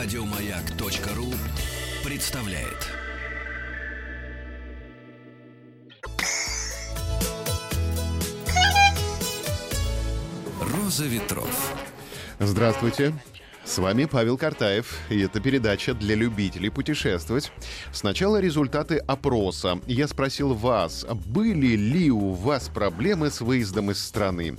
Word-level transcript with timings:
Радиомаяк.ру 0.00 1.26
представляет. 2.08 2.86
Роза 10.60 11.04
ветров. 11.04 11.74
Здравствуйте. 12.38 13.12
С 13.64 13.76
вами 13.76 14.06
Павел 14.06 14.38
Картаев, 14.38 14.96
и 15.10 15.20
это 15.20 15.40
передача 15.40 15.92
для 15.92 16.14
любителей 16.14 16.70
путешествовать. 16.70 17.52
Сначала 17.92 18.40
результаты 18.40 18.96
опроса. 18.98 19.80
Я 19.86 20.08
спросил 20.08 20.54
вас, 20.54 21.04
были 21.26 21.76
ли 21.76 22.10
у 22.10 22.30
вас 22.30 22.70
проблемы 22.70 23.30
с 23.30 23.42
выездом 23.42 23.90
из 23.90 24.02
страны? 24.02 24.56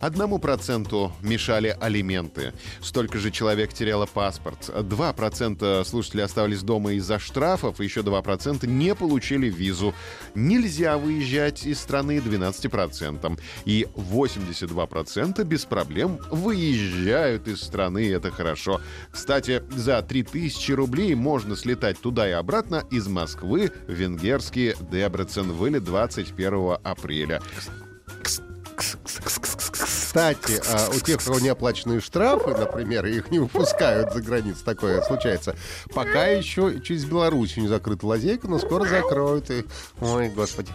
Одному 0.00 0.38
проценту 0.38 1.12
мешали 1.22 1.76
алименты. 1.80 2.52
Столько 2.80 3.18
же 3.18 3.30
человек 3.30 3.72
теряло 3.72 4.06
паспорт. 4.06 4.70
Два 4.86 5.12
процента 5.12 5.82
слушателей 5.84 6.24
оставались 6.24 6.62
дома 6.62 6.92
из-за 6.92 7.18
штрафов, 7.18 7.80
еще 7.80 8.02
два 8.02 8.20
процента 8.20 8.66
не 8.66 8.94
получили 8.94 9.48
визу. 9.48 9.94
Нельзя 10.34 10.98
выезжать 10.98 11.64
из 11.64 11.80
страны 11.80 12.18
12%. 12.18 13.40
И 13.64 13.86
82% 13.96 15.44
без 15.44 15.64
проблем 15.64 16.18
выезжают 16.30 17.48
из 17.48 17.62
страны. 17.62 18.10
Это 18.10 18.30
хорошо. 18.30 18.80
Кстати, 19.10 19.62
за 19.70 20.02
3000 20.02 20.72
рублей 20.72 21.14
можно 21.14 21.56
слетать 21.56 21.98
туда 21.98 22.28
и 22.28 22.32
обратно 22.32 22.84
из 22.90 23.08
Москвы 23.08 23.72
в 23.86 23.92
венгерский 23.92 24.74
Дебрецен. 24.90 25.52
Вылет 25.52 25.84
21 25.84 26.76
апреля. 26.82 27.40
Кстати, 30.16 30.62
а 30.66 30.88
у 30.88 30.98
тех, 30.98 31.20
у 31.20 31.24
кого 31.24 31.40
не 31.40 31.48
оплаченные 31.48 32.00
штрафы, 32.00 32.52
например, 32.56 33.04
их 33.04 33.30
не 33.30 33.38
выпускают 33.38 34.14
за 34.14 34.22
границу, 34.22 34.64
такое 34.64 35.02
случается. 35.02 35.54
Пока 35.92 36.24
еще 36.24 36.80
через 36.80 37.04
Беларусь 37.04 37.58
не 37.58 37.68
закрыта 37.68 38.06
лазейка, 38.06 38.48
но 38.48 38.58
скоро 38.58 38.88
закроют. 38.88 39.50
И... 39.50 39.66
Ой, 40.00 40.30
господи, 40.30 40.72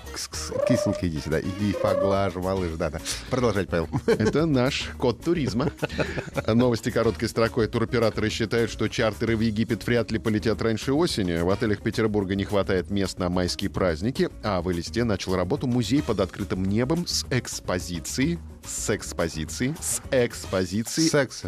кисонька, 0.68 1.08
иди 1.08 1.20
сюда, 1.20 1.42
иди 1.42 1.74
поглажу, 1.74 2.40
малыш, 2.40 2.74
да-да. 2.74 3.02
Продолжать, 3.32 3.68
Павел. 3.68 3.90
Это 4.06 4.46
наш 4.46 4.92
код 5.00 5.24
туризма. 5.24 5.72
Новости 6.46 6.92
короткой 6.92 7.28
строкой. 7.28 7.68
Туроператоры 7.68 8.30
считают, 8.30 8.70
что 8.70 8.90
чартеры 8.90 9.36
в 9.36 9.40
Египет 9.40 9.88
вряд 9.88 10.12
ли 10.12 10.20
полетят 10.20 10.62
раньше 10.62 10.94
осени. 10.94 11.42
В 11.42 11.50
отелях 11.50 11.82
Петербурга 11.82 12.36
не 12.36 12.44
хватает 12.44 12.92
мест 12.92 13.18
на 13.18 13.30
майские 13.30 13.72
праздники, 13.72 14.30
а 14.44 14.62
в 14.62 14.72
Элисте 14.72 15.04
начал 15.04 15.36
работу 15.36 15.66
музей 15.66 16.04
под 16.04 16.20
открытым 16.20 16.64
небом 16.64 17.08
с 17.08 17.26
экспозицией 17.32 18.38
с 18.66 18.90
экспозицией, 18.96 19.76
с 19.80 20.02
экспозицией, 20.12 21.10
Секс. 21.10 21.44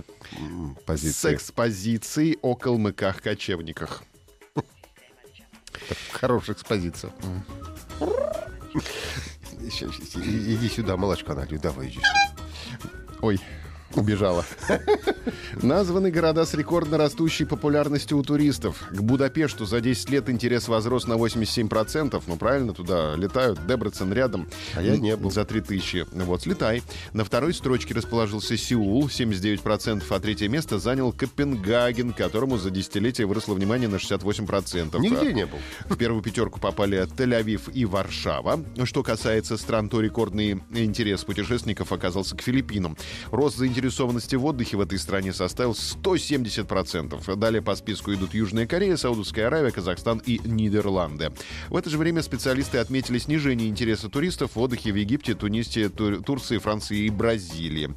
с 0.87 1.25
экспозицией 1.25 2.37
о 2.41 2.55
калмыках-кочевниках. 2.55 4.03
Хорошая 6.11 6.55
экспозиция. 6.55 7.11
Иди 9.59 10.69
сюда, 10.69 10.97
молочка 10.97 11.33
налью, 11.33 11.59
давай 11.59 11.87
иди 11.87 11.95
сюда. 11.99 12.35
Ой, 13.21 13.39
убежала. 13.97 14.45
Названы 15.61 16.11
города 16.11 16.45
с 16.45 16.53
рекордно 16.53 16.97
растущей 16.97 17.45
популярностью 17.45 18.17
у 18.17 18.23
туристов. 18.23 18.83
К 18.91 19.01
Будапешту 19.01 19.65
за 19.65 19.81
10 19.81 20.09
лет 20.09 20.29
интерес 20.29 20.67
возрос 20.67 21.07
на 21.07 21.13
87%. 21.13 22.21
Ну, 22.27 22.35
правильно, 22.37 22.73
туда 22.73 23.15
летают. 23.15 23.65
Дебрецен 23.67 24.11
рядом. 24.13 24.47
А 24.75 24.81
я 24.81 24.97
не 24.97 25.15
был. 25.15 25.31
За 25.31 25.45
3000. 25.45 26.07
Вот, 26.11 26.41
слетай. 26.41 26.81
На 27.13 27.23
второй 27.23 27.53
строчке 27.53 27.93
расположился 27.93 28.57
Сеул, 28.57 29.07
79%, 29.07 30.03
а 30.09 30.19
третье 30.19 30.47
место 30.47 30.79
занял 30.79 31.11
Копенгаген, 31.13 32.13
которому 32.13 32.57
за 32.57 32.71
десятилетие 32.71 33.27
выросло 33.27 33.53
внимание 33.53 33.87
на 33.87 33.97
68%. 33.97 34.99
Нигде 34.99 35.33
не 35.33 35.45
был. 35.45 35.59
В 35.87 35.95
первую 35.95 36.23
пятерку 36.23 36.59
попали 36.59 37.05
Тель-Авив 37.15 37.71
и 37.71 37.85
Варшава. 37.85 38.59
Что 38.83 39.03
касается 39.03 39.57
стран, 39.57 39.89
то 39.89 40.01
рекордный 40.01 40.61
интерес 40.71 41.23
путешественников 41.23 41.91
оказался 41.91 42.35
к 42.35 42.41
Филиппинам. 42.41 42.97
Рост 43.31 43.57
заинтересованности 43.57 43.82
в 43.89 44.45
отдыхе 44.45 44.77
в 44.77 44.81
этой 44.81 44.97
стране 44.99 45.33
составил 45.33 45.71
170%. 45.71 47.35
Далее 47.35 47.61
по 47.61 47.75
списку 47.75 48.13
идут 48.13 48.33
Южная 48.33 48.65
Корея, 48.67 48.97
Саудовская 48.97 49.47
Аравия, 49.47 49.71
Казахстан 49.71 50.21
и 50.25 50.39
Нидерланды. 50.43 51.31
В 51.69 51.75
это 51.75 51.89
же 51.89 51.97
время 51.97 52.21
специалисты 52.21 52.77
отметили 52.77 53.17
снижение 53.17 53.67
интереса 53.67 54.09
туристов 54.09 54.55
в 54.55 54.59
отдыхе 54.59 54.91
в 54.91 54.95
Египте, 54.95 55.33
Тунисе, 55.33 55.89
Тур- 55.89 56.21
Турции, 56.23 56.57
Франции 56.57 57.05
и 57.05 57.09
Бразилии. 57.09 57.93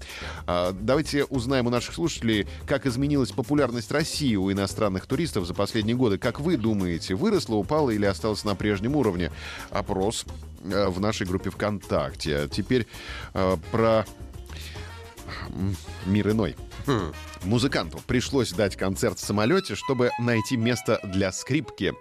А, 0.47 0.72
Давайте 0.72 1.24
узнаем 1.24 1.66
у 1.66 1.70
наших 1.70 1.94
слушателей, 1.94 2.47
как 2.66 2.86
изменилась 2.86 3.32
популярность 3.32 3.91
России 3.92 4.36
у 4.36 4.50
иностранных 4.53 5.06
туристов 5.06 5.47
за 5.47 5.54
последние 5.54 5.97
годы. 5.97 6.18
Как 6.18 6.41
вы 6.41 6.56
думаете, 6.56 7.14
выросла, 7.14 7.56
упала 7.56 7.91
или 7.91 8.04
осталась 8.06 8.44
на 8.44 8.54
прежнем 8.54 8.97
уровне? 8.97 9.30
Опрос 9.70 10.24
э, 10.64 10.88
в 10.88 11.00
нашей 11.00 11.26
группе 11.26 11.50
ВКонтакте. 11.50 12.48
Теперь 12.50 12.86
э, 13.34 13.56
про 13.72 14.04
мир 16.06 16.31
иной. 16.31 16.56
Музыканту 17.46 18.00
пришлось 18.08 18.50
дать 18.50 18.74
концерт 18.74 19.18
в 19.18 19.24
самолете, 19.24 19.76
чтобы 19.76 20.10
найти 20.18 20.56
место 20.56 20.98
для 21.04 21.30
скрипки. 21.30 21.94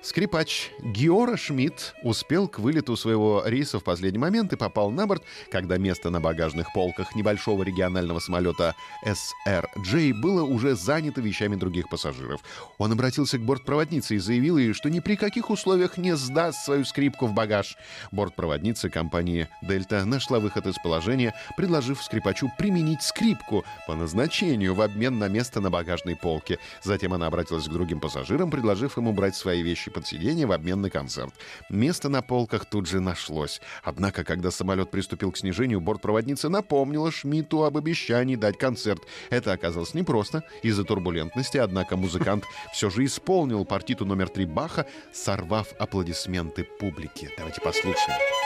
Скрипач 0.00 0.70
Геора 0.80 1.36
Шмидт 1.36 1.94
успел 2.04 2.46
к 2.46 2.60
вылету 2.60 2.96
своего 2.96 3.42
рейса 3.44 3.80
в 3.80 3.84
последний 3.84 4.20
момент 4.20 4.52
и 4.52 4.56
попал 4.56 4.92
на 4.92 5.08
борт, 5.08 5.24
когда 5.50 5.76
место 5.76 6.10
на 6.10 6.20
багажных 6.20 6.72
полках 6.72 7.16
небольшого 7.16 7.64
регионального 7.64 8.20
самолета 8.20 8.76
SRJ 9.04 10.14
было 10.14 10.44
уже 10.44 10.76
занято 10.76 11.20
вещами 11.20 11.56
других 11.56 11.88
пассажиров. 11.88 12.40
Он 12.78 12.92
обратился 12.92 13.38
к 13.38 13.42
бортпроводнице 13.42 14.14
и 14.14 14.18
заявил 14.18 14.56
ей, 14.56 14.72
что 14.72 14.88
ни 14.88 15.00
при 15.00 15.16
каких 15.16 15.50
условиях 15.50 15.98
не 15.98 16.14
сдаст 16.14 16.64
свою 16.64 16.84
скрипку 16.84 17.26
в 17.26 17.32
багаж. 17.32 17.76
Бортпроводница 18.12 18.88
компании 18.88 19.48
«Дельта» 19.62 20.04
нашла 20.04 20.38
выход 20.38 20.68
из 20.68 20.76
положения, 20.76 21.34
предложив 21.56 22.00
скрипачу 22.00 22.52
применить 22.56 23.02
скрипку 23.02 23.64
по 23.88 23.96
назначению 23.96 24.76
в 24.76 24.91
обмен 24.92 25.18
на 25.18 25.28
место 25.28 25.60
на 25.60 25.70
багажной 25.70 26.16
полке. 26.16 26.58
Затем 26.82 27.14
она 27.14 27.26
обратилась 27.26 27.66
к 27.66 27.72
другим 27.72 28.00
пассажирам, 28.00 28.50
предложив 28.50 28.98
им 28.98 29.08
убрать 29.08 29.34
свои 29.34 29.62
вещи 29.62 29.90
под 29.90 30.06
сиденье 30.06 30.46
в 30.46 30.52
обмен 30.52 30.82
на 30.82 30.90
концерт. 30.90 31.32
Место 31.70 32.08
на 32.08 32.22
полках 32.22 32.66
тут 32.66 32.86
же 32.86 33.00
нашлось. 33.00 33.60
Однако, 33.82 34.22
когда 34.22 34.50
самолет 34.50 34.90
приступил 34.90 35.32
к 35.32 35.38
снижению, 35.38 35.80
бортпроводница 35.80 36.48
напомнила 36.48 37.10
Шмидту 37.10 37.64
об 37.64 37.76
обещании 37.76 38.36
дать 38.36 38.58
концерт. 38.58 39.02
Это 39.30 39.52
оказалось 39.52 39.94
непросто 39.94 40.42
из-за 40.62 40.84
турбулентности, 40.84 41.56
однако 41.56 41.96
музыкант 41.96 42.44
все 42.72 42.90
же 42.90 43.04
исполнил 43.04 43.64
партиту 43.64 44.04
номер 44.04 44.28
три 44.28 44.44
Баха, 44.44 44.86
сорвав 45.12 45.68
аплодисменты 45.78 46.64
публики. 46.64 47.30
Давайте 47.38 47.60
послушаем. 47.62 48.41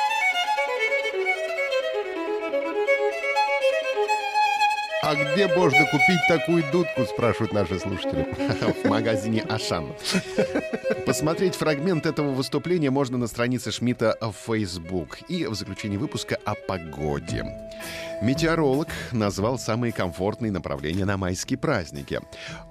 А 5.06 5.15
где 5.15 5.47
можно 5.47 5.87
купить 5.87 6.19
такую 6.27 6.65
дудку, 6.72 7.05
спрашивают 7.05 7.53
наши 7.53 7.78
слушатели. 7.78 8.27
в 8.83 8.89
магазине 8.89 9.43
Ашан. 9.43 9.93
Посмотреть 11.06 11.55
фрагмент 11.55 12.06
этого 12.06 12.33
выступления 12.33 12.91
можно 12.91 13.16
на 13.16 13.28
странице 13.28 13.71
Шмидта 13.71 14.19
в 14.21 14.33
Facebook. 14.33 15.19
И 15.28 15.47
в 15.47 15.55
заключении 15.55 15.97
выпуска 15.97 16.37
о 16.45 16.56
погоде. 16.56 17.45
Метеоролог 18.21 18.89
назвал 19.12 19.61
самые 19.61 19.93
комфортные 19.93 20.50
направления 20.50 21.05
на 21.05 21.16
майские 21.16 21.56
праздники. 21.56 22.21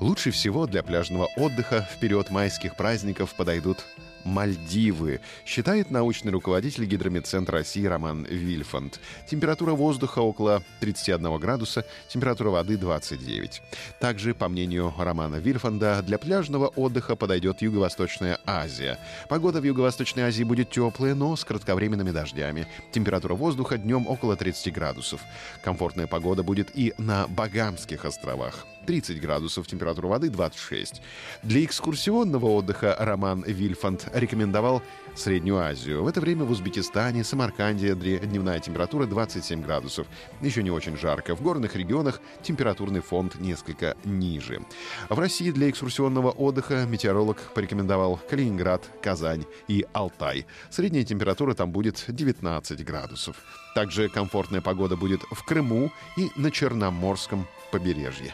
Лучше 0.01 0.31
всего 0.31 0.67
для 0.67 0.83
пляжного 0.83 1.29
отдыха 1.37 1.87
в 1.95 1.99
период 2.01 2.31
майских 2.31 2.75
праздников 2.75 3.33
подойдут 3.35 3.85
Мальдивы, 4.25 5.21
считает 5.45 5.91
научный 5.91 6.31
руководитель 6.31 6.85
Гидрометцентра 6.85 7.59
России 7.59 7.85
Роман 7.85 8.25
Вильфанд. 8.25 8.99
Температура 9.29 9.73
воздуха 9.73 10.19
около 10.19 10.63
31 10.79 11.37
градуса, 11.39 11.85
температура 12.09 12.49
воды 12.49 12.75
29. 12.75 13.61
Также, 13.99 14.33
по 14.33 14.49
мнению 14.49 14.93
Романа 14.97 15.35
Вильфанда, 15.35 16.01
для 16.01 16.17
пляжного 16.17 16.67
отдыха 16.67 17.15
подойдет 17.15 17.61
Юго-Восточная 17.61 18.39
Азия. 18.45 18.99
Погода 19.29 19.61
в 19.61 19.63
Юго-Восточной 19.63 20.23
Азии 20.23 20.43
будет 20.43 20.71
теплая, 20.71 21.13
но 21.13 21.35
с 21.35 21.45
кратковременными 21.45 22.09
дождями. 22.09 22.67
Температура 22.91 23.35
воздуха 23.35 23.77
днем 23.77 24.07
около 24.07 24.35
30 24.35 24.73
градусов. 24.73 25.21
Комфортная 25.63 26.07
погода 26.07 26.41
будет 26.41 26.75
и 26.75 26.95
на 26.97 27.27
Багамских 27.27 28.05
островах. 28.05 28.65
30 28.85 29.19
градусов, 29.19 29.67
температура 29.67 30.07
воды 30.07 30.29
26. 30.29 31.01
Для 31.43 31.63
экскурсионного 31.63 32.45
отдыха 32.45 32.95
Роман 32.97 33.43
Вильфанд 33.45 34.07
рекомендовал 34.13 34.81
Среднюю 35.15 35.59
Азию. 35.59 36.03
В 36.03 36.07
это 36.07 36.21
время 36.21 36.43
в 36.43 36.51
Узбекистане, 36.51 37.23
Самарканде 37.23 37.95
дневная 37.95 38.59
температура 38.59 39.05
27 39.05 39.61
градусов. 39.61 40.07
Еще 40.41 40.61
не 40.61 40.71
очень 40.71 40.97
жарко. 40.97 41.35
В 41.35 41.41
горных 41.41 41.75
регионах 41.75 42.21
температурный 42.43 43.01
фонд 43.01 43.39
несколько 43.39 43.95
ниже. 44.03 44.61
В 45.09 45.17
России 45.17 45.51
для 45.51 45.69
экскурсионного 45.69 46.31
отдыха 46.31 46.85
метеоролог 46.85 47.37
порекомендовал 47.53 48.19
Калининград, 48.29 48.83
Казань 49.01 49.45
и 49.67 49.85
Алтай. 49.93 50.45
Средняя 50.69 51.03
температура 51.05 51.53
там 51.53 51.71
будет 51.71 52.03
19 52.07 52.83
градусов. 52.85 53.37
Также 53.73 54.09
комфортная 54.09 54.61
погода 54.61 54.95
будет 54.95 55.21
в 55.31 55.43
Крыму 55.43 55.91
и 56.17 56.29
на 56.35 56.51
Черноморском 56.51 57.47
побережье. 57.71 58.33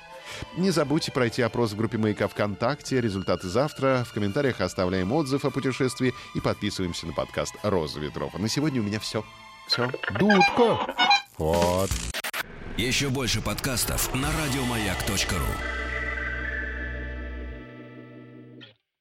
Не 0.57 0.71
забудьте 0.71 1.11
пройти 1.11 1.41
опрос 1.41 1.71
в 1.71 1.77
группе 1.77 1.97
«Маяка 1.97 2.27
ВКонтакте». 2.27 3.01
Результаты 3.01 3.47
завтра. 3.47 4.05
В 4.07 4.13
комментариях 4.13 4.61
оставляем 4.61 5.11
отзыв 5.11 5.45
о 5.45 5.51
путешествии 5.51 6.13
и 6.35 6.39
подписываемся 6.39 7.07
на 7.07 7.13
подкаст 7.13 7.55
«Роза 7.63 7.99
ветров». 7.99 8.33
А 8.35 8.37
на 8.37 8.47
сегодня 8.47 8.81
у 8.81 8.83
меня 8.83 8.99
все. 8.99 9.23
Все. 9.67 9.89
Дудка. 10.19 10.95
Вот. 11.37 11.89
Еще 12.77 13.09
больше 13.09 13.41
подкастов 13.41 14.13
на 14.13 14.29
радиомаяк.ру. 14.31 15.80